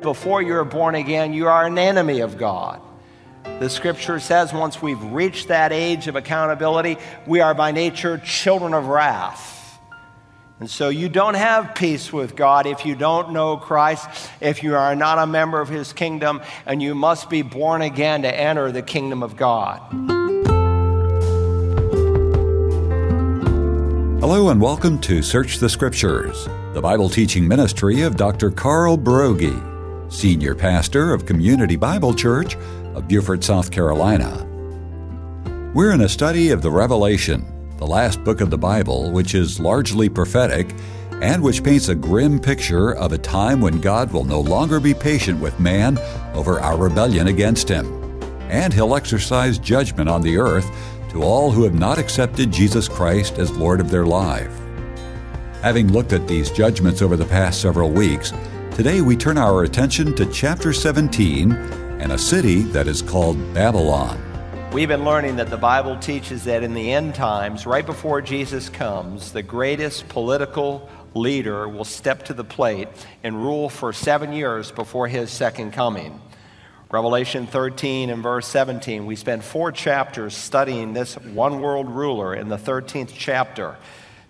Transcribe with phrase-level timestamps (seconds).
[0.00, 2.80] Before you're born again, you are an enemy of God.
[3.44, 8.74] The scripture says once we've reached that age of accountability, we are by nature children
[8.74, 9.80] of wrath.
[10.60, 14.08] And so you don't have peace with God if you don't know Christ,
[14.40, 18.22] if you are not a member of his kingdom, and you must be born again
[18.22, 19.80] to enter the kingdom of God.
[24.20, 28.50] Hello and welcome to Search the Scriptures, the Bible teaching ministry of Dr.
[28.50, 29.77] Carl Broggi,
[30.08, 32.56] Senior Pastor of Community Bible Church
[32.94, 34.44] of Beaufort, South Carolina.
[35.74, 39.60] We're in a study of the Revelation the last book of the Bible, which is
[39.60, 40.74] largely prophetic
[41.22, 44.94] and which paints a grim picture of a time when God will no longer be
[44.94, 45.96] patient with man
[46.34, 47.86] over our rebellion against him.
[48.50, 50.68] And he'll exercise judgment on the earth
[51.10, 54.52] to all who have not accepted Jesus Christ as Lord of their life.
[55.62, 58.32] Having looked at these judgments over the past several weeks,
[58.78, 64.16] today we turn our attention to chapter 17 and a city that is called Babylon.
[64.72, 68.68] We've been learning that the Bible teaches that in the end times, right before Jesus
[68.68, 72.86] comes, the greatest political leader will step to the plate
[73.24, 76.20] and rule for seven years before his second coming.
[76.92, 82.48] Revelation 13 and verse 17, we spent four chapters studying this one world ruler in
[82.48, 83.76] the 13th chapter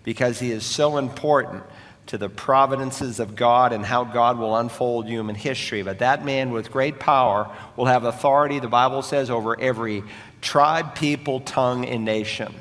[0.03, 1.61] because he is so important
[2.09, 5.83] to the providences of God and how God will unfold human history.
[5.83, 10.03] But that man with great power will have authority, the Bible says, over every
[10.41, 12.51] tribe, people, tongue, and nation.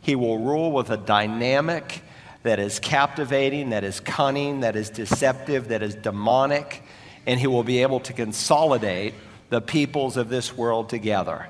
[0.00, 2.02] He will rule with a dynamic
[2.42, 6.82] that is captivating, that is cunning, that is deceptive, that is demonic,
[7.26, 9.14] and he will be able to consolidate
[9.50, 11.46] the peoples of this world together.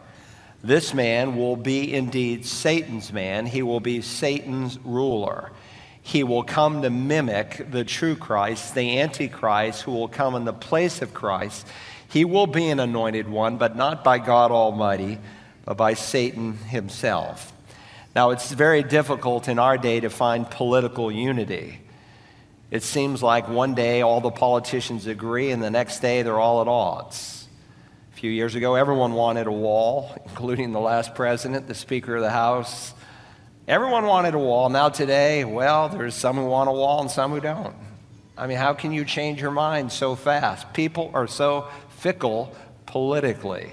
[0.63, 3.47] This man will be indeed Satan's man.
[3.47, 5.53] He will be Satan's ruler.
[6.03, 10.53] He will come to mimic the true Christ, the Antichrist, who will come in the
[10.53, 11.67] place of Christ.
[12.09, 15.19] He will be an anointed one, but not by God Almighty
[15.71, 17.53] but by Satan himself.
[18.17, 21.81] Now, it's very difficult in our day to find political unity.
[22.73, 26.61] It seems like one day all the politicians agree, and the next day they're all
[26.61, 27.47] at odds.
[28.13, 32.23] A few years ago, everyone wanted a wall, including the last president, the Speaker of
[32.23, 32.93] the House.
[33.71, 34.69] Everyone wanted a wall.
[34.69, 37.77] Now, today, well, there's some who want a wall and some who don't.
[38.37, 40.73] I mean, how can you change your mind so fast?
[40.73, 42.53] People are so fickle
[42.87, 43.71] politically.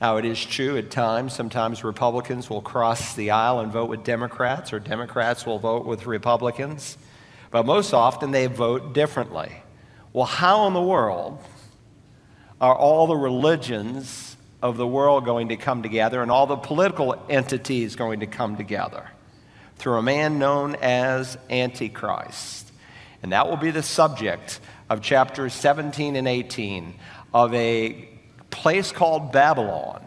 [0.00, 4.04] Now, it is true at times, sometimes Republicans will cross the aisle and vote with
[4.04, 6.96] Democrats, or Democrats will vote with Republicans,
[7.50, 9.56] but most often they vote differently.
[10.12, 11.42] Well, how in the world
[12.60, 14.33] are all the religions
[14.64, 18.56] of the world going to come together and all the political entities going to come
[18.56, 19.10] together?
[19.76, 22.72] Through a man known as Antichrist.
[23.22, 26.94] And that will be the subject of chapters 17 and 18
[27.34, 28.08] of a
[28.48, 30.02] place called Babylon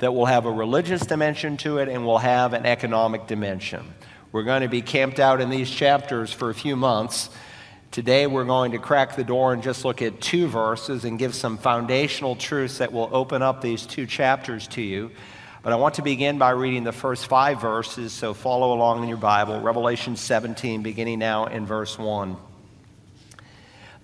[0.00, 3.94] that will have a religious dimension to it and will have an economic dimension.
[4.32, 7.30] We're going to be camped out in these chapters for a few months.
[7.90, 11.34] Today, we're going to crack the door and just look at two verses and give
[11.34, 15.10] some foundational truths that will open up these two chapters to you.
[15.62, 19.08] But I want to begin by reading the first five verses, so follow along in
[19.08, 19.58] your Bible.
[19.62, 22.36] Revelation 17, beginning now in verse 1.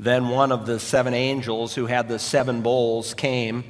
[0.00, 3.64] Then one of the seven angels who had the seven bowls came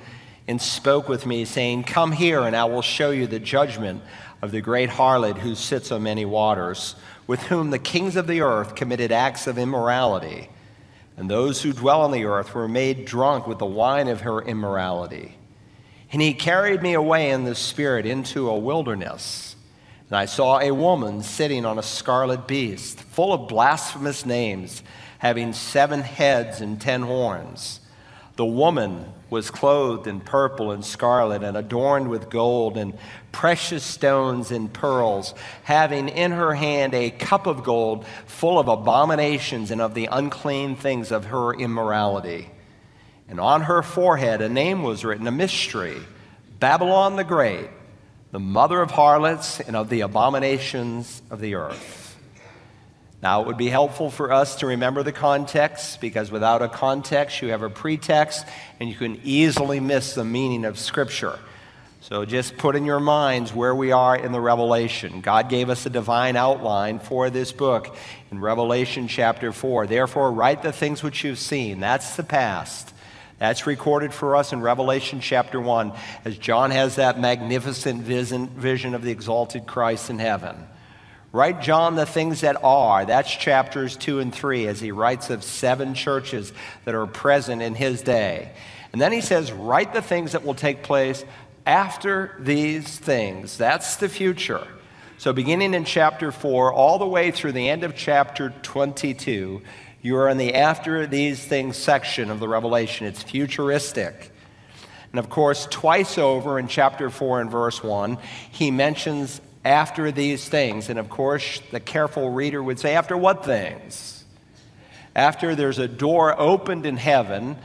[0.46, 4.00] and spoke with me, saying, Come here, and I will show you the judgment
[4.42, 6.94] of the great harlot who sits on many waters,
[7.26, 10.48] with whom the kings of the earth committed acts of immorality.
[11.16, 14.42] And those who dwell on the earth were made drunk with the wine of her
[14.42, 15.36] immorality.
[16.12, 19.56] And he carried me away in the spirit into a wilderness.
[20.10, 24.82] And I saw a woman sitting on a scarlet beast, full of blasphemous names
[25.18, 27.80] having seven heads and ten horns.
[28.36, 32.96] The woman was clothed in purple and scarlet and adorned with gold and
[33.32, 39.70] precious stones and pearls, having in her hand a cup of gold full of abominations
[39.70, 42.50] and of the unclean things of her immorality.
[43.28, 45.98] And on her forehead a name was written, a mystery
[46.60, 47.68] Babylon the Great,
[48.30, 52.18] the mother of harlots and of the abominations of the earth.
[53.24, 57.40] Now, it would be helpful for us to remember the context because without a context,
[57.40, 58.44] you have a pretext
[58.78, 61.38] and you can easily miss the meaning of Scripture.
[62.02, 65.22] So just put in your minds where we are in the Revelation.
[65.22, 67.96] God gave us a divine outline for this book
[68.30, 69.86] in Revelation chapter 4.
[69.86, 71.80] Therefore, write the things which you've seen.
[71.80, 72.92] That's the past.
[73.38, 75.94] That's recorded for us in Revelation chapter 1
[76.26, 80.66] as John has that magnificent vision, of the exalted Christ in heaven.
[81.34, 83.04] Write John the things that are.
[83.04, 86.52] That's chapters 2 and 3 as he writes of seven churches
[86.84, 88.52] that are present in his day.
[88.92, 91.24] And then he says, Write the things that will take place
[91.66, 93.58] after these things.
[93.58, 94.64] That's the future.
[95.18, 99.60] So, beginning in chapter 4, all the way through the end of chapter 22,
[100.02, 103.08] you are in the after these things section of the Revelation.
[103.08, 104.30] It's futuristic.
[105.10, 108.18] And of course, twice over in chapter 4 and verse 1,
[108.52, 110.90] he mentions after these things.
[110.90, 114.24] And of course, the careful reader would say, after what things?
[115.16, 117.56] After there's a door opened in heaven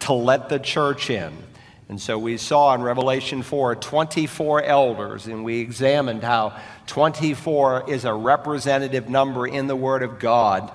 [0.00, 1.32] to let the church in.
[1.88, 8.04] And so we saw in Revelation 4 24 elders, and we examined how 24 is
[8.04, 10.70] a representative number in the Word of God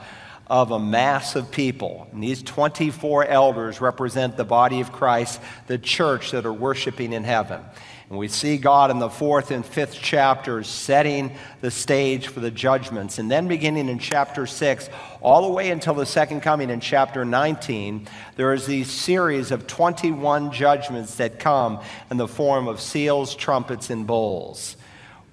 [0.48, 2.08] of a mass of people.
[2.12, 7.24] And these 24 elders represent the body of Christ, the church that are worshiping in
[7.24, 7.62] heaven.
[8.10, 12.52] And we see God in the fourth and fifth chapters setting the stage for the
[12.52, 13.18] judgments.
[13.18, 14.90] And then beginning in chapter 6,
[15.22, 19.68] all the way until the second coming in chapter 19, there is these series of
[19.68, 21.80] 21 judgments that come
[22.12, 24.76] in the form of seals, trumpets, and bowls.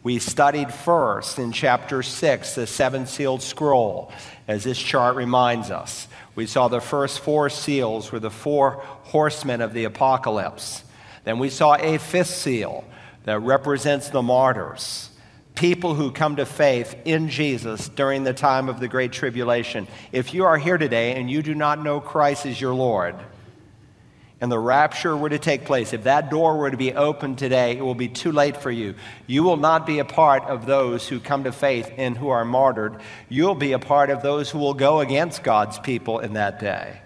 [0.02, 4.11] We studied first in chapter 6 the seven sealed scroll,
[4.49, 6.08] as this chart reminds us.
[6.34, 10.84] We saw the first four seals were the four horsemen of the apocalypse.
[11.25, 12.84] Then we saw a fifth seal
[13.25, 15.11] that represents the martyrs,
[15.55, 19.87] people who come to faith in Jesus during the time of the Great Tribulation.
[20.12, 23.14] If you are here today and you do not know Christ as your Lord,
[24.40, 27.76] and the rapture were to take place, if that door were to be opened today,
[27.76, 28.94] it will be too late for you.
[29.26, 32.46] You will not be a part of those who come to faith and who are
[32.46, 32.96] martyred.
[33.28, 37.02] You'll be a part of those who will go against God's people in that day.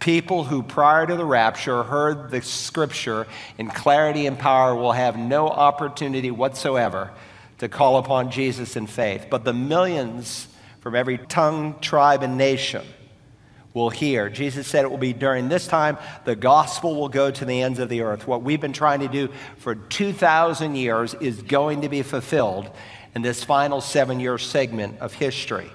[0.00, 3.26] People who prior to the rapture heard the scripture
[3.58, 7.10] in clarity and power will have no opportunity whatsoever
[7.58, 9.26] to call upon Jesus in faith.
[9.30, 10.48] But the millions
[10.80, 12.84] from every tongue, tribe, and nation
[13.76, 14.30] will hear.
[14.30, 17.78] Jesus said it will be during this time the gospel will go to the ends
[17.78, 18.26] of the earth.
[18.26, 19.28] What we've been trying to do
[19.58, 22.70] for 2,000 years is going to be fulfilled
[23.14, 25.70] in this final seven year segment of history.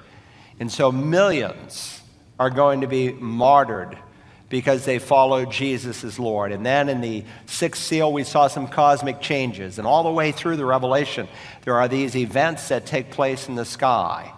[0.59, 2.01] And so millions
[2.39, 3.97] are going to be martyred
[4.51, 6.51] because they followed Jesus as Lord.
[6.51, 9.79] And then in the sixth seal, we saw some cosmic changes.
[9.79, 11.29] And all the way through the Revelation,
[11.63, 14.33] there are these events that take place in the sky.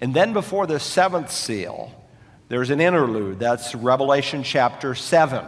[0.00, 1.92] And then before the seventh seal,
[2.48, 3.40] there's an interlude.
[3.40, 5.44] That's Revelation chapter 7.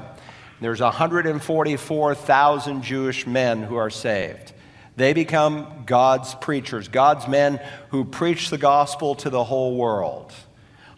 [0.60, 4.52] There's 144,000 Jewish men who are saved.
[4.96, 7.60] They become God's preachers, God's men
[7.90, 10.32] who preach the gospel to the whole world.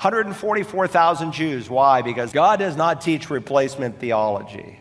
[0.04, 1.70] 144,000 Jews.
[1.70, 2.02] Why?
[2.02, 4.78] Because God does not teach replacement theology.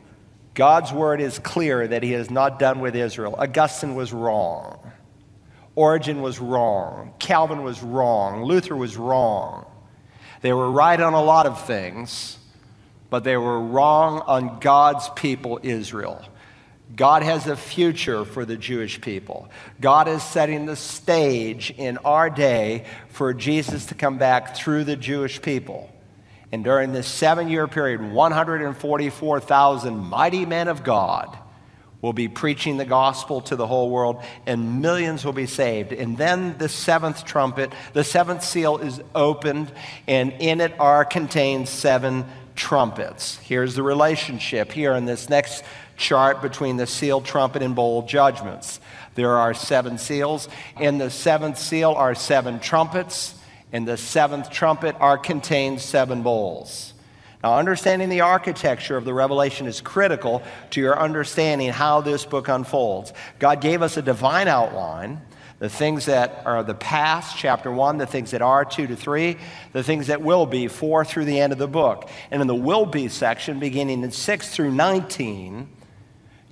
[0.53, 3.35] God's word is clear that he has not done with Israel.
[3.37, 4.91] Augustine was wrong.
[5.75, 7.13] Origen was wrong.
[7.19, 8.43] Calvin was wrong.
[8.43, 9.65] Luther was wrong.
[10.41, 12.37] They were right on a lot of things,
[13.09, 16.23] but they were wrong on God's people, Israel.
[16.95, 19.50] God has a future for the Jewish people.
[19.81, 24.95] God is setting the stage in our day for Jesus to come back through the
[24.95, 25.89] Jewish people.
[26.51, 31.35] And during this seven year period, 144,000 mighty men of God
[32.03, 35.94] will be preaching the gospel to the whole world, and millions will be saved.
[35.94, 39.71] And then the seventh trumpet, the seventh seal is opened,
[40.06, 43.38] and in it are contained seven trumpets.
[43.38, 45.63] Here's the relationship here in this next
[45.97, 48.79] chart between the seal, trumpet, and bowl judgments.
[49.15, 50.50] There are seven seals.
[50.79, 53.35] In the seventh seal are seven trumpets.
[53.71, 56.93] In the seventh trumpet are contained seven bowls.
[57.43, 62.47] Now, understanding the architecture of the revelation is critical to your understanding how this book
[62.47, 63.12] unfolds.
[63.39, 65.21] God gave us a divine outline
[65.63, 69.38] the things that are the past, chapter 1, the things that are, 2 to 3,
[69.71, 72.09] the things that will be, 4 through the end of the book.
[72.31, 75.69] And in the will be section, beginning in 6 through 19,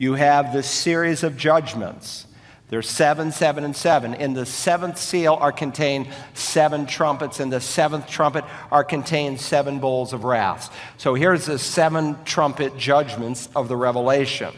[0.01, 2.25] you have this series of judgments.
[2.69, 4.15] There's seven, seven, and seven.
[4.15, 7.39] In the seventh seal are contained seven trumpets.
[7.39, 10.75] In the seventh trumpet are contained seven bowls of wrath.
[10.97, 14.55] So here's the seven trumpet judgments of the Revelation.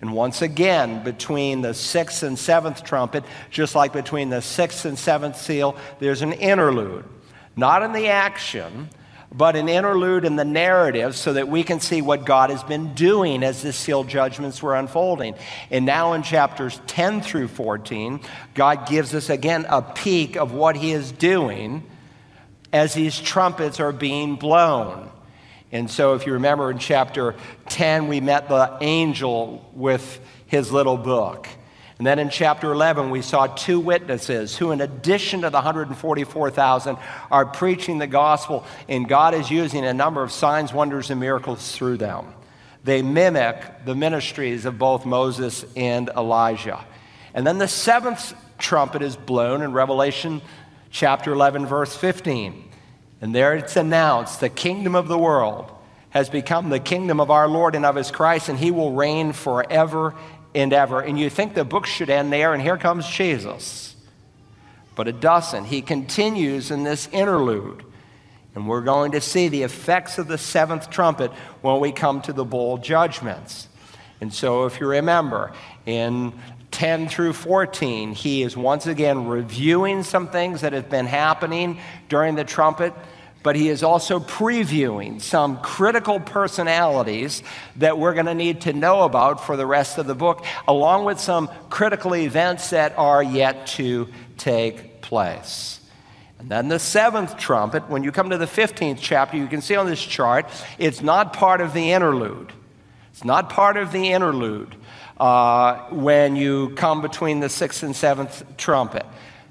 [0.00, 4.98] And once again, between the sixth and seventh trumpet, just like between the sixth and
[4.98, 7.04] seventh seal, there's an interlude.
[7.54, 8.88] Not in the action,
[9.32, 12.94] but an interlude in the narrative so that we can see what God has been
[12.94, 15.34] doing as the seal judgments were unfolding.
[15.70, 18.20] And now in chapters 10 through 14,
[18.54, 21.84] God gives us again a peek of what he is doing
[22.72, 25.10] as these trumpets are being blown.
[25.72, 27.36] And so, if you remember in chapter
[27.68, 31.46] 10, we met the angel with his little book.
[32.00, 36.96] And then in chapter 11, we saw two witnesses who, in addition to the 144,000,
[37.30, 41.72] are preaching the gospel, and God is using a number of signs, wonders, and miracles
[41.72, 42.32] through them.
[42.84, 46.82] They mimic the ministries of both Moses and Elijah.
[47.34, 50.40] And then the seventh trumpet is blown in Revelation
[50.90, 52.64] chapter 11, verse 15.
[53.20, 55.70] And there it's announced the kingdom of the world
[56.08, 59.34] has become the kingdom of our Lord and of his Christ, and he will reign
[59.34, 60.14] forever
[60.54, 61.00] and ever.
[61.00, 63.94] And you think the book should end there, and here comes Jesus.
[64.94, 65.66] But it doesn't.
[65.66, 67.84] He continues in this interlude.
[68.54, 71.30] And we're going to see the effects of the seventh trumpet
[71.62, 73.68] when we come to the bowl judgments.
[74.20, 75.52] And so, if you remember,
[75.86, 76.32] in
[76.72, 82.34] 10 through 14, he is once again reviewing some things that have been happening during
[82.34, 82.92] the trumpet
[83.42, 87.42] but he is also previewing some critical personalities
[87.76, 91.04] that we're going to need to know about for the rest of the book, along
[91.04, 95.80] with some critical events that are yet to take place.
[96.38, 99.76] And then the seventh trumpet, when you come to the 15th chapter, you can see
[99.76, 102.52] on this chart, it's not part of the interlude.
[103.12, 104.74] It's not part of the interlude
[105.18, 109.04] uh, when you come between the sixth and seventh trumpet.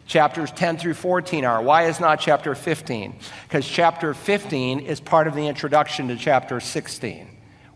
[0.10, 1.62] Chapters 10 through 14 are.
[1.62, 3.20] Why is not chapter 15?
[3.44, 7.28] Because chapter 15 is part of the introduction to chapter 16,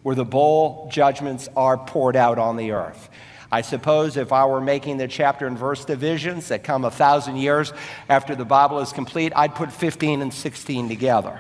[0.02, 3.12] where the bowl judgments are poured out on the earth.
[3.52, 7.36] I suppose if I were making the chapter and verse divisions that come a thousand
[7.36, 7.72] years
[8.10, 11.40] after the Bible is complete, I'd put 15 and 16 together.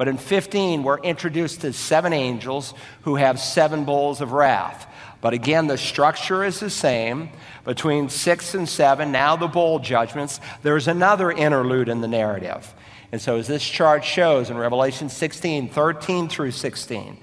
[0.00, 4.90] But in 15, we're introduced to seven angels who have seven bowls of wrath.
[5.20, 7.28] But again, the structure is the same.
[7.66, 12.72] Between six and seven, now the bowl judgments, there's another interlude in the narrative.
[13.12, 17.18] And so, as this chart shows in Revelation 16, 13 through 16,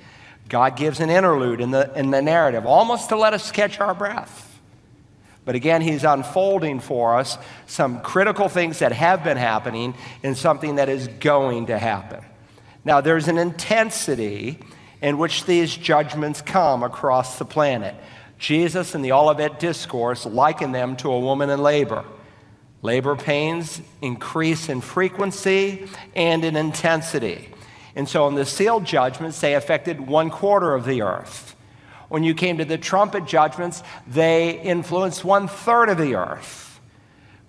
[0.47, 3.95] God gives an interlude in the, in the narrative, almost to let us catch our
[3.95, 4.59] breath.
[5.45, 10.75] But again, He's unfolding for us some critical things that have been happening and something
[10.75, 12.23] that is going to happen.
[12.87, 14.59] Now, there's an intensity
[15.01, 17.93] in which these judgments come across the planet.
[18.37, 22.05] Jesus in the Olivet Discourse likened them to a woman in labor.
[22.81, 27.49] Labor pains increase in frequency and in intensity.
[27.93, 31.57] And so in the sealed judgments, they affected one quarter of the earth.
[32.07, 36.79] When you came to the trumpet judgments, they influenced one third of the earth.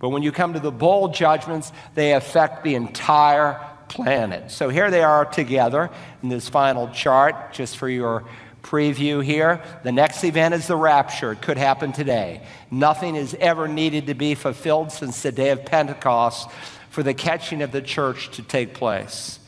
[0.01, 4.51] But when you come to the bowl judgments, they affect the entire planet.
[4.51, 5.91] So here they are together
[6.23, 8.25] in this final chart, just for your
[8.63, 9.63] preview here.
[9.83, 11.33] The next event is the rapture.
[11.33, 12.43] It could happen today.
[12.71, 16.51] Nothing is ever needed to be fulfilled since the day of Pentecost
[16.91, 19.39] for the catching of the church to take place.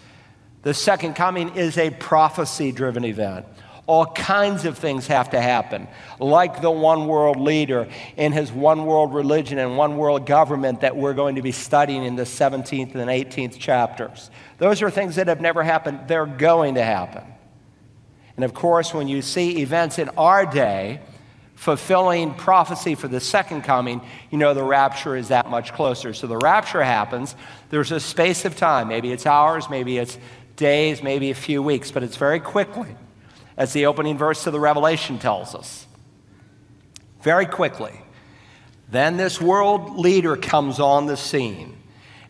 [0.62, 3.46] The second coming is a prophecy driven event.
[3.90, 5.88] All kinds of things have to happen,
[6.20, 10.96] like the one world leader in his one world religion and one world government that
[10.96, 14.30] we're going to be studying in the 17th and 18th chapters.
[14.58, 17.24] Those are things that have never happened, they're going to happen.
[18.36, 21.00] And of course, when you see events in our day
[21.56, 26.14] fulfilling prophecy for the second coming, you know the rapture is that much closer.
[26.14, 27.34] So the rapture happens,
[27.70, 28.86] there's a space of time.
[28.86, 30.16] Maybe it's hours, maybe it's
[30.54, 32.94] days, maybe a few weeks, but it's very quickly
[33.56, 35.86] as the opening verse of the Revelation tells us.
[37.22, 37.92] Very quickly.
[38.90, 41.76] Then this world leader comes on the scene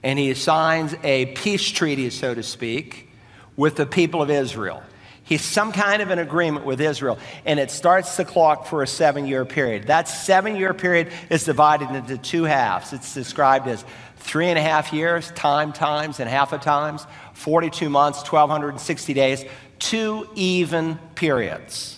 [0.03, 3.11] and he signs a peace treaty, so to speak,
[3.57, 4.83] with the people of Israel.
[5.23, 8.87] He's some kind of an agreement with Israel, and it starts the clock for a
[8.87, 9.87] seven year period.
[9.87, 12.93] That seven year period is divided into two halves.
[12.93, 13.85] It's described as
[14.17, 19.45] three and a half years, time times, and half a times, 42 months, 1,260 days,
[19.81, 21.97] two even periods.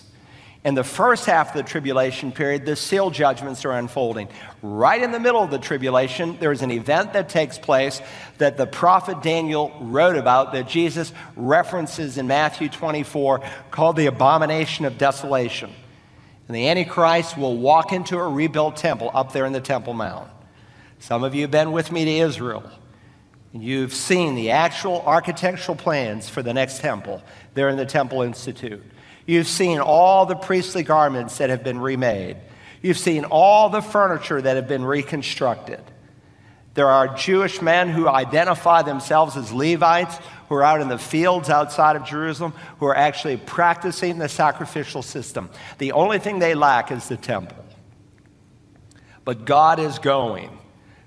[0.65, 4.29] In the first half of the tribulation period, the seal judgments are unfolding.
[4.61, 8.01] Right in the middle of the tribulation, there's an event that takes place
[8.37, 14.85] that the prophet Daniel wrote about that Jesus references in Matthew 24 called the abomination
[14.85, 15.69] of desolation.
[16.47, 20.29] And the Antichrist will walk into a rebuilt temple up there in the Temple Mount.
[20.99, 22.63] Some of you have been with me to Israel.
[23.53, 27.21] You've seen the actual architectural plans for the next temple
[27.53, 28.83] there in the Temple Institute.
[29.27, 32.37] You've seen all the priestly garments that have been remade.
[32.81, 35.81] You've seen all the furniture that have been reconstructed.
[36.73, 40.17] There are Jewish men who identify themselves as Levites
[40.49, 45.03] who are out in the fields outside of Jerusalem who are actually practicing the sacrificial
[45.03, 45.51] system.
[45.77, 47.63] The only thing they lack is the temple.
[49.23, 50.49] But God is going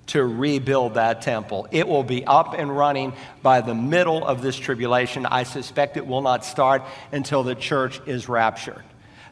[0.09, 1.67] to rebuild that temple.
[1.71, 5.27] It will be up and running by the middle of this tribulation.
[5.27, 6.83] I suspect it will not start
[7.13, 8.85] until the church is raptured.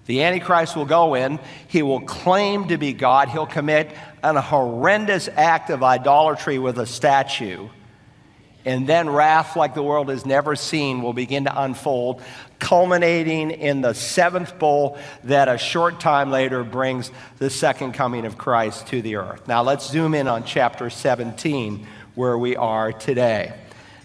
[0.07, 1.39] The Antichrist will go in,
[1.69, 3.91] he will claim to be God, he'll commit
[4.23, 7.69] an horrendous act of idolatry with a statue.
[8.67, 12.23] And then wrath like the world has never seen will begin to unfold,
[12.65, 18.39] culminating in the seventh bowl that a short time later brings the second coming of
[18.39, 19.47] Christ to the earth.
[19.47, 23.53] Now let's zoom in on chapter 17, where we are today.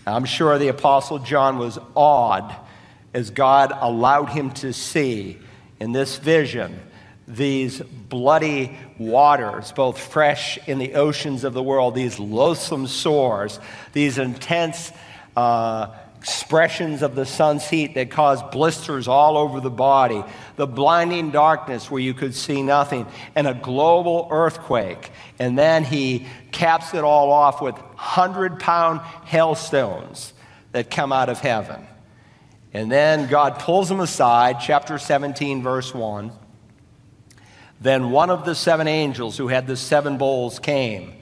[0.06, 2.54] I'm sure the Apostle John was awed
[3.14, 5.40] as God allowed him to see
[5.80, 6.82] in this vision
[7.30, 13.58] these bloody waters, both fresh in the oceans of the world, these loathsome sores,
[13.94, 14.92] these intense
[15.38, 20.22] uh, expressions of the sun's heat that caused blisters all over the body,
[20.58, 25.12] the blinding darkness where you could see nothing, and a global earthquake.
[25.40, 30.34] And then he caps it all off with 100 pound hailstones
[30.74, 31.88] that come out of heaven.
[32.74, 36.32] And then God pulls him aside, chapter 17, verse 1.
[37.82, 41.14] Then one of the seven angels who had the seven bowls came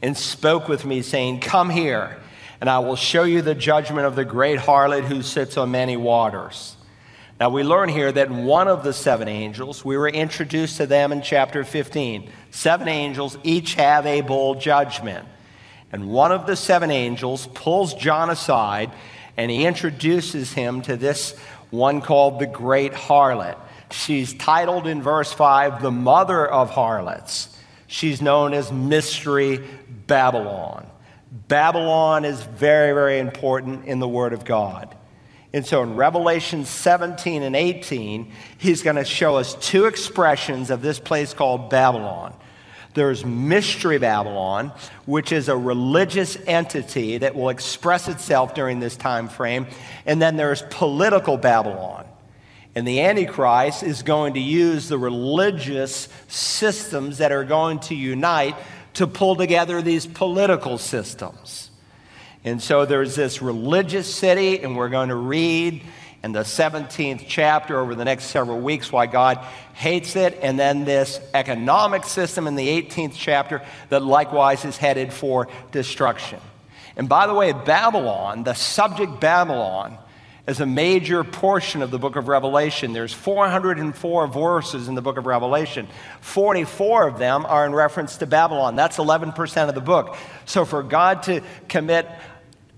[0.00, 2.22] and spoke with me, saying, Come here,
[2.60, 5.96] and I will show you the judgment of the great harlot who sits on many
[5.96, 6.76] waters.
[7.38, 11.12] Now we learn here that one of the seven angels, we were introduced to them
[11.12, 12.30] in chapter 15.
[12.50, 15.26] Seven angels each have a bowl judgment.
[15.92, 18.90] And one of the seven angels pulls John aside
[19.36, 21.36] and he introduces him to this
[21.70, 23.58] one called the great harlot.
[23.90, 27.56] She's titled in verse 5, the mother of harlots.
[27.86, 29.62] She's known as Mystery
[30.06, 30.86] Babylon.
[31.30, 34.96] Babylon is very, very important in the Word of God.
[35.52, 40.82] And so in Revelation 17 and 18, he's going to show us two expressions of
[40.82, 42.34] this place called Babylon.
[42.94, 44.72] There's Mystery Babylon,
[45.04, 49.66] which is a religious entity that will express itself during this time frame.
[50.06, 52.06] And then there's political Babylon.
[52.74, 58.54] And the Antichrist is going to use the religious systems that are going to unite
[58.96, 61.70] to pull together these political systems.
[62.44, 65.82] And so there's this religious city, and we're going to read
[66.22, 69.38] in the 17th chapter over the next several weeks why God
[69.74, 75.12] hates it, and then this economic system in the 18th chapter that likewise is headed
[75.12, 76.40] for destruction.
[76.96, 79.98] And by the way, Babylon, the subject Babylon,
[80.46, 82.92] as a major portion of the book of Revelation.
[82.92, 85.88] There's 404 verses in the book of Revelation.
[86.20, 88.76] 44 of them are in reference to Babylon.
[88.76, 90.16] That's 11% of the book.
[90.44, 92.08] So for God to commit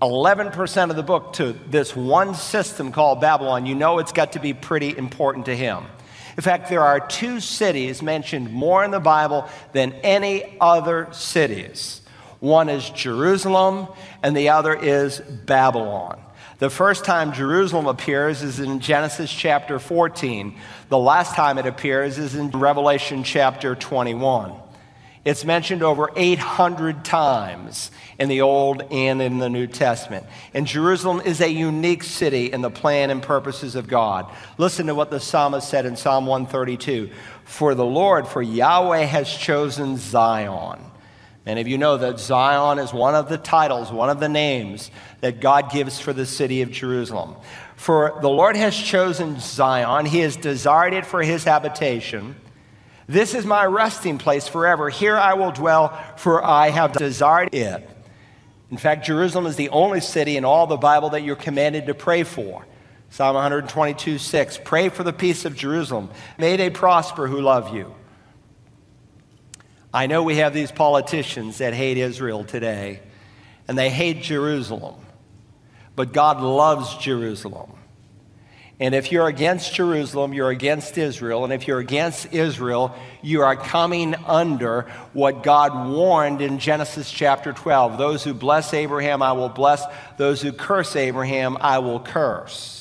[0.01, 4.41] 11% of the book to this one system called Babylon, you know it's got to
[4.41, 5.85] be pretty important to him.
[6.37, 12.01] In fact, there are two cities mentioned more in the Bible than any other cities.
[12.39, 13.89] One is Jerusalem,
[14.23, 16.21] and the other is Babylon.
[16.59, 20.57] The first time Jerusalem appears is in Genesis chapter 14.
[20.89, 24.55] The last time it appears is in Revelation chapter 21.
[25.25, 30.27] It's mentioned over 800 times in the Old and in the New Testament.
[30.53, 34.29] And Jerusalem is a unique city in the plan and purposes of God.
[34.57, 37.11] Listen to what the psalmist said in Psalm 132
[37.45, 40.81] For the Lord, for Yahweh has chosen Zion
[41.47, 44.91] Many of you know that Zion is one of the titles, one of the names
[45.21, 47.37] that God gives for the city of Jerusalem.
[47.77, 52.37] For the Lord has chosen Zion, He has desired it for His habitation.
[53.07, 54.91] This is my resting place forever.
[54.91, 57.89] Here I will dwell, for I have desired it.
[58.71, 61.95] In fact, Jerusalem is the only city in all the Bible that you're commanded to
[61.95, 62.67] pray for.
[63.11, 64.61] Psalm 122 6.
[64.65, 66.11] Pray for the peace of Jerusalem.
[66.37, 67.95] May they prosper who love you.
[69.93, 73.01] I know we have these politicians that hate Israel today,
[73.67, 74.97] and they hate Jerusalem.
[75.97, 77.73] But God loves Jerusalem.
[78.81, 81.43] And if you're against Jerusalem, you're against Israel.
[81.43, 87.53] And if you're against Israel, you are coming under what God warned in Genesis chapter
[87.53, 87.99] 12.
[87.99, 89.83] Those who bless Abraham, I will bless.
[90.17, 92.78] Those who curse Abraham, I will curse.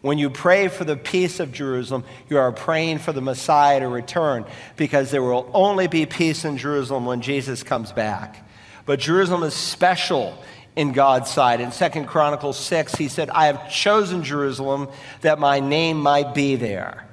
[0.00, 3.88] When you pray for the peace of Jerusalem, you are praying for the Messiah to
[3.88, 4.44] return
[4.76, 8.48] because there will only be peace in Jerusalem when Jesus comes back.
[8.86, 10.40] But Jerusalem is special
[10.76, 11.60] in God's sight.
[11.60, 14.88] In Second Chronicles 6, he said, I have chosen Jerusalem
[15.22, 17.04] that my name might be there.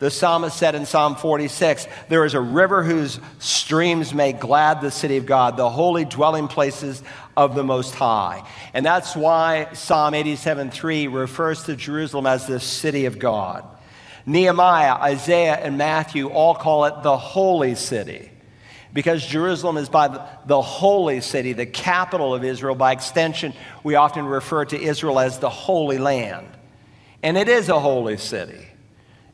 [0.00, 4.90] The psalmist said in Psalm 46 There is a river whose streams make glad the
[4.90, 7.02] city of God, the holy dwelling places
[7.40, 8.46] of the Most High.
[8.74, 13.64] And that's why Psalm 87 3 refers to Jerusalem as the city of God.
[14.26, 18.30] Nehemiah, Isaiah, and Matthew all call it the holy city
[18.92, 22.74] because Jerusalem is by the holy city, the capital of Israel.
[22.74, 26.46] By extension, we often refer to Israel as the Holy Land.
[27.22, 28.66] And it is a holy city.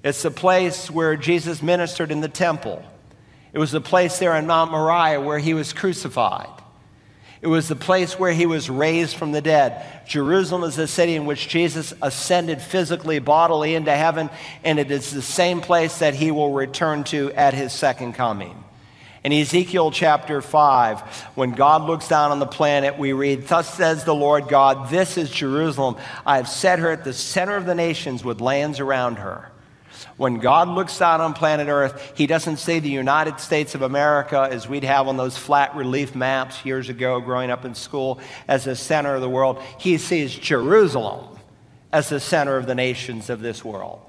[0.05, 2.85] It's the place where Jesus ministered in the temple.
[3.53, 6.56] It was the place there on Mount Moriah where he was crucified.
[7.47, 10.05] It was the place where he was raised from the dead.
[10.05, 14.31] Jerusalem is the city in which Jesus ascended physically, bodily into heaven,
[14.65, 18.65] and it is the same place that he will return to at his second coming.
[19.23, 21.01] In Ezekiel chapter 5,
[21.37, 25.17] when God looks down on the planet, we read, Thus says the Lord God, This
[25.17, 25.99] is Jerusalem.
[26.27, 29.53] I have set her at the center of the nations with lands around her.
[30.17, 34.49] When God looks down on planet Earth, He doesn't see the United States of America,
[34.51, 38.65] as we'd have on those flat relief maps years ago growing up in school, as
[38.65, 39.61] the center of the world.
[39.79, 41.39] He sees Jerusalem
[41.93, 44.01] as the center of the nations of this world.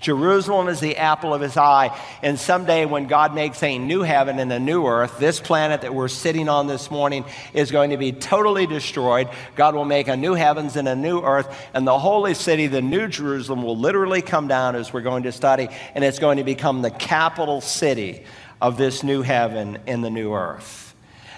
[0.00, 1.96] Jerusalem is the apple of his eye.
[2.22, 5.94] And someday, when God makes a new heaven and a new earth, this planet that
[5.94, 9.28] we're sitting on this morning is going to be totally destroyed.
[9.56, 12.80] God will make a new heavens and a new earth, and the holy city, the
[12.80, 16.44] new Jerusalem, will literally come down as we're going to study, and it's going to
[16.44, 18.24] become the capital city
[18.60, 20.94] of this new heaven and the new earth.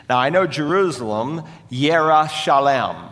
[0.08, 3.10] Now, I know Jerusalem, Yera Shalem.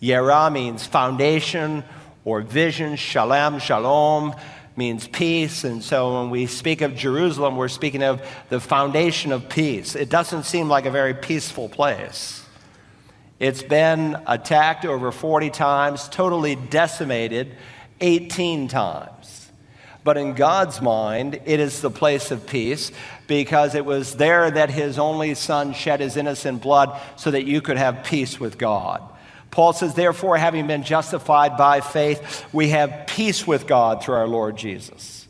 [0.00, 1.82] Yera means foundation
[2.24, 4.34] or vision, Shalem, Shalom
[4.76, 5.64] means peace.
[5.64, 9.94] And so when we speak of Jerusalem, we're speaking of the foundation of peace.
[9.94, 12.44] It doesn't seem like a very peaceful place.
[13.38, 17.56] It's been attacked over 40 times, totally decimated
[18.00, 19.50] 18 times.
[20.04, 22.92] But in God's mind, it is the place of peace
[23.26, 27.62] because it was there that his only son shed his innocent blood so that you
[27.62, 29.02] could have peace with God.
[29.54, 34.26] Paul says, Therefore, having been justified by faith, we have peace with God through our
[34.26, 35.28] Lord Jesus.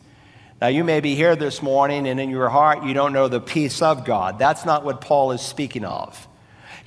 [0.62, 3.38] Now, you may be here this morning and in your heart you don't know the
[3.38, 4.38] peace of God.
[4.38, 6.26] That's not what Paul is speaking of.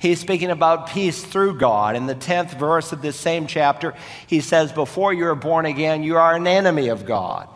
[0.00, 1.94] He's speaking about peace through God.
[1.94, 3.94] In the 10th verse of this same chapter,
[4.26, 7.48] he says, Before you are born again, you are an enemy of God.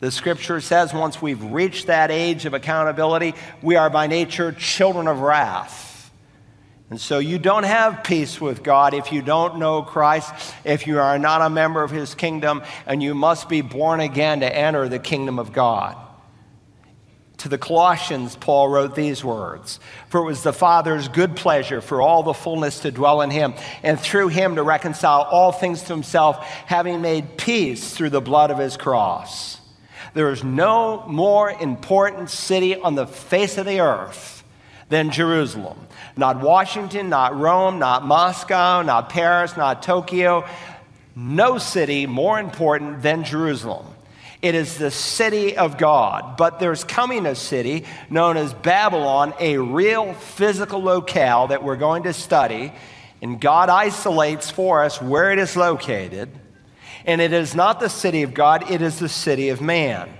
[0.00, 5.06] The scripture says once we've reached that age of accountability, we are by nature children
[5.06, 5.93] of wrath.
[6.90, 10.32] And so you don't have peace with God if you don't know Christ,
[10.64, 14.40] if you are not a member of his kingdom, and you must be born again
[14.40, 15.96] to enter the kingdom of God.
[17.38, 22.00] To the Colossians, Paul wrote these words For it was the Father's good pleasure for
[22.00, 25.92] all the fullness to dwell in him, and through him to reconcile all things to
[25.92, 29.58] himself, having made peace through the blood of his cross.
[30.12, 34.43] There is no more important city on the face of the earth
[34.88, 35.78] than Jerusalem.
[36.16, 40.46] Not Washington, not Rome, not Moscow, not Paris, not Tokyo.
[41.16, 43.86] No city more important than Jerusalem.
[44.42, 46.36] It is the city of God.
[46.36, 52.02] But there's coming a city known as Babylon, a real physical locale that we're going
[52.02, 52.72] to study.
[53.22, 56.28] And God isolates for us where it is located.
[57.06, 60.10] And it is not the city of God, it is the city of man.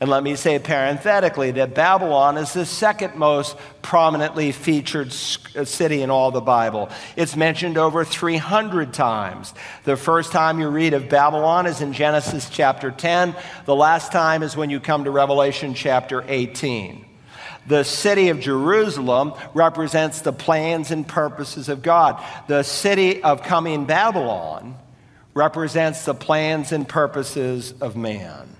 [0.00, 6.00] And let me say parenthetically that Babylon is the second most prominently featured uh, city
[6.00, 6.88] in all the Bible.
[7.16, 9.52] It's mentioned over 300 times.
[9.84, 13.36] The first time you read of Babylon is in Genesis chapter 10.
[13.66, 17.04] The last time is when you come to Revelation chapter 18.
[17.66, 22.24] The city of Jerusalem represents the plans and purposes of God.
[22.48, 24.76] The city of coming Babylon
[25.34, 28.56] represents the plans and purposes of man.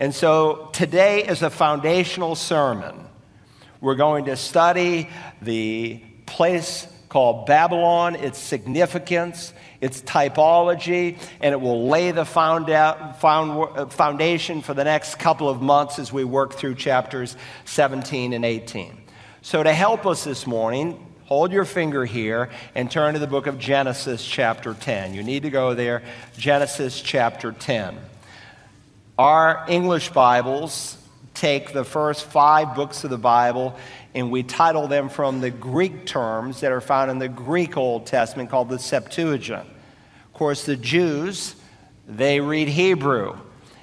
[0.00, 3.06] And so today is a foundational sermon.
[3.80, 5.08] We're going to study
[5.42, 13.12] the place called Babylon, its significance, its typology, and it will lay the foundation
[14.62, 18.96] for the next couple of months as we work through chapters 17 and 18.
[19.42, 23.46] So, to help us this morning, hold your finger here and turn to the book
[23.46, 25.14] of Genesis, chapter 10.
[25.14, 26.02] You need to go there,
[26.36, 27.98] Genesis, chapter 10.
[29.18, 30.96] Our English Bibles
[31.34, 33.76] take the first five books of the Bible
[34.14, 38.06] and we title them from the Greek terms that are found in the Greek Old
[38.06, 39.66] Testament called the Septuagint.
[39.66, 41.56] Of course, the Jews,
[42.06, 43.36] they read Hebrew.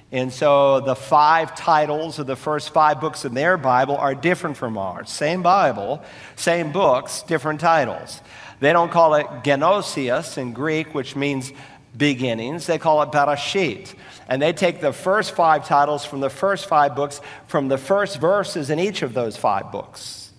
[0.09, 4.55] And so the five titles of the first five books in their Bible are different
[4.55, 5.09] from ours.
[5.09, 6.01] Same Bible,
[6.37, 8.21] same books, different titles.
[8.61, 11.51] They don't call it Genosius in Greek, which means
[11.97, 12.65] beginnings.
[12.67, 13.93] They call it Bereshit.
[14.27, 18.19] And they take the first five titles from the first five books, from the first
[18.19, 20.31] verses in each of those five books.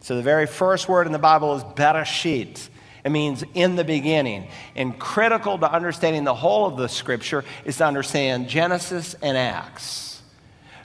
[0.00, 2.68] So the very first word in the Bible is Bereshit.
[3.04, 4.48] It means in the beginning.
[4.74, 10.22] And critical to understanding the whole of the scripture is to understand Genesis and Acts.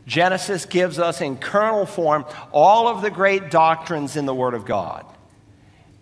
[0.05, 4.65] Genesis gives us in kernel form all of the great doctrines in the Word of
[4.65, 5.05] God.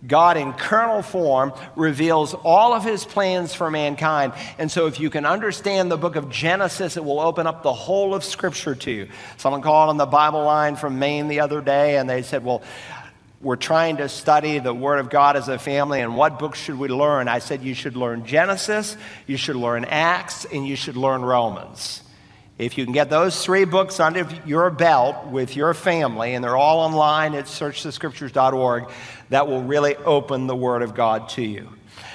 [0.06, 4.32] God, in kernel form, reveals all of his plans for mankind.
[4.58, 7.72] And so, if you can understand the book of Genesis, it will open up the
[7.72, 9.08] whole of Scripture to you.
[9.36, 12.62] Someone called on the Bible line from Maine the other day, and they said, Well,
[13.40, 16.78] we're trying to study the Word of God as a family, and what books should
[16.78, 17.28] we learn?
[17.28, 18.96] I said, You should learn Genesis,
[19.28, 22.02] you should learn Acts, and you should learn Romans.
[22.58, 26.56] If you can get those three books under your belt with your family, and they're
[26.56, 28.90] all online at searchthescriptures.org,
[29.30, 31.68] that will really open the Word of God to you.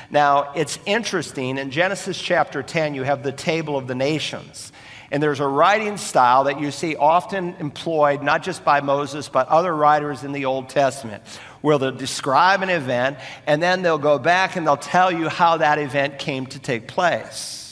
[0.09, 1.57] Now, it's interesting.
[1.57, 4.71] In Genesis chapter 10, you have the table of the nations.
[5.09, 9.47] And there's a writing style that you see often employed, not just by Moses, but
[9.47, 11.23] other writers in the Old Testament,
[11.61, 15.57] where they'll describe an event and then they'll go back and they'll tell you how
[15.57, 17.66] that event came to take place.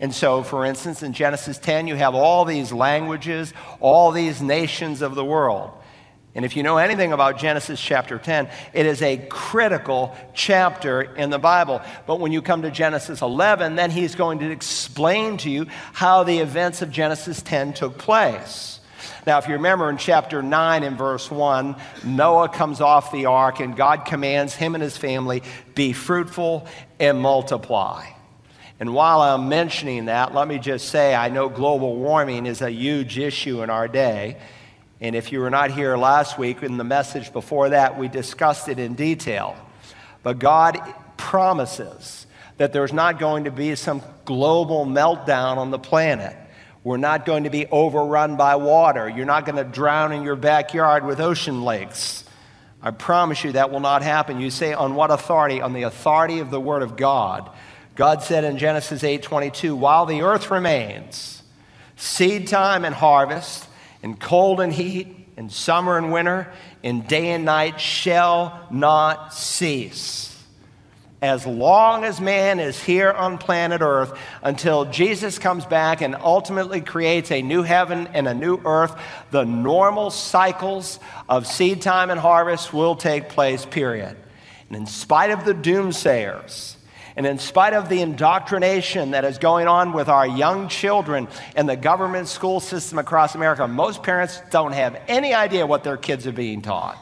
[0.00, 5.02] And so, for instance, in Genesis 10, you have all these languages, all these nations
[5.02, 5.70] of the world.
[6.36, 11.30] And if you know anything about Genesis chapter 10, it is a critical chapter in
[11.30, 11.80] the Bible.
[12.06, 16.24] But when you come to Genesis 11, then he's going to explain to you how
[16.24, 18.80] the events of Genesis 10 took place.
[19.26, 23.60] Now, if you remember in chapter 9 in verse 1, Noah comes off the ark
[23.60, 25.42] and God commands him and his family
[25.74, 26.68] be fruitful
[27.00, 28.04] and multiply.
[28.78, 32.70] And while I'm mentioning that, let me just say I know global warming is a
[32.70, 34.36] huge issue in our day.
[35.00, 38.68] And if you were not here last week, in the message before that, we discussed
[38.68, 39.56] it in detail.
[40.22, 40.78] But God
[41.16, 42.26] promises
[42.58, 46.36] that there's not going to be some global meltdown on the planet.
[46.82, 49.08] We're not going to be overrun by water.
[49.08, 52.24] You're not going to drown in your backyard with ocean lakes.
[52.80, 54.40] I promise you that will not happen.
[54.40, 55.60] You say, on what authority?
[55.60, 57.50] On the authority of the Word of God.
[57.96, 61.42] God said in Genesis 8:22, while the earth remains,
[61.96, 63.66] seed time and harvest,
[64.02, 70.32] in cold and heat, in summer and winter, in day and night shall not cease.
[71.22, 76.82] As long as man is here on planet Earth, until Jesus comes back and ultimately
[76.82, 78.94] creates a new heaven and a new earth,
[79.30, 84.16] the normal cycles of seed time and harvest will take place, period.
[84.68, 86.75] And in spite of the doomsayers,
[87.16, 91.64] and in spite of the indoctrination that is going on with our young children in
[91.64, 96.26] the government school system across America, most parents don't have any idea what their kids
[96.26, 96.98] are being taught.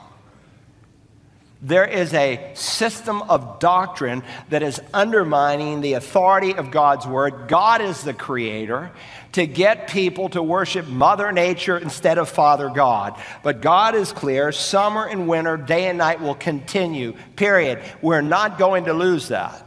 [1.61, 7.48] There is a system of doctrine that is undermining the authority of God's word.
[7.48, 8.92] God is the creator
[9.33, 13.18] to get people to worship Mother Nature instead of Father God.
[13.42, 17.83] But God is clear summer and winter, day and night will continue, period.
[18.03, 19.63] We're not going to lose that.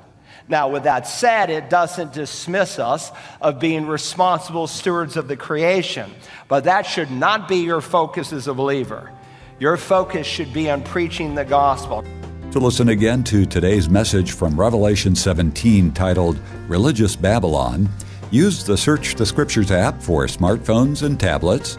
[0.49, 6.10] Now, with that said, it doesn't dismiss us of being responsible stewards of the creation,
[6.47, 9.12] but that should not be your focus as a believer.
[9.60, 12.05] Your focus should be on preaching the gospel.
[12.51, 17.89] To listen again to today's message from Revelation 17 titled Religious Babylon,
[18.31, 21.77] use the Search the Scriptures app for smartphones and tablets,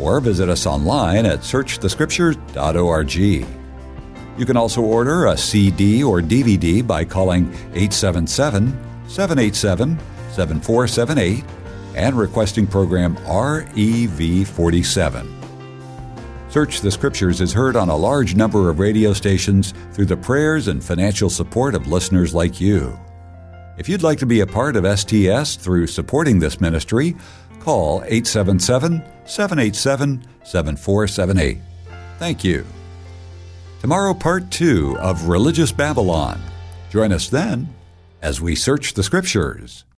[0.00, 3.65] or visit us online at searchthescriptures.org.
[4.38, 8.68] You can also order a CD or DVD by calling 877
[9.08, 9.98] 787
[10.32, 11.44] 7478
[11.94, 15.32] and requesting program REV47.
[16.50, 20.68] Search the Scriptures is heard on a large number of radio stations through the prayers
[20.68, 22.98] and financial support of listeners like you.
[23.78, 27.16] If you'd like to be a part of STS through supporting this ministry,
[27.60, 31.58] call 877 787 7478.
[32.18, 32.64] Thank you.
[33.86, 36.40] Tomorrow, part two of Religious Babylon.
[36.90, 37.72] Join us then
[38.20, 39.85] as we search the Scriptures.